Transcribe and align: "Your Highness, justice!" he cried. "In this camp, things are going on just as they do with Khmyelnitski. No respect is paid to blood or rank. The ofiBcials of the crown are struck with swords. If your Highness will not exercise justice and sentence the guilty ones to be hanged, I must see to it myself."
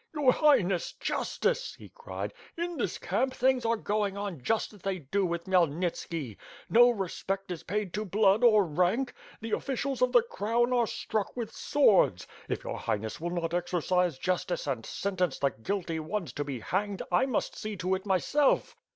"Your 0.15 0.33
Highness, 0.33 0.93
justice!" 0.93 1.75
he 1.75 1.89
cried. 1.89 2.33
"In 2.57 2.75
this 2.75 2.97
camp, 2.97 3.35
things 3.35 3.65
are 3.65 3.75
going 3.77 4.17
on 4.17 4.41
just 4.41 4.73
as 4.73 4.81
they 4.81 4.97
do 4.97 5.23
with 5.27 5.43
Khmyelnitski. 5.45 6.37
No 6.71 6.89
respect 6.89 7.51
is 7.51 7.61
paid 7.61 7.93
to 7.93 8.03
blood 8.05 8.43
or 8.43 8.65
rank. 8.65 9.13
The 9.41 9.51
ofiBcials 9.51 10.01
of 10.01 10.11
the 10.11 10.23
crown 10.23 10.73
are 10.73 10.87
struck 10.87 11.37
with 11.37 11.51
swords. 11.51 12.25
If 12.49 12.63
your 12.63 12.79
Highness 12.79 13.21
will 13.21 13.29
not 13.29 13.53
exercise 13.53 14.17
justice 14.17 14.65
and 14.65 14.87
sentence 14.87 15.37
the 15.37 15.51
guilty 15.51 15.99
ones 15.99 16.33
to 16.33 16.43
be 16.43 16.61
hanged, 16.61 17.03
I 17.11 17.27
must 17.27 17.55
see 17.55 17.75
to 17.77 17.93
it 17.93 18.03
myself." 18.07 18.75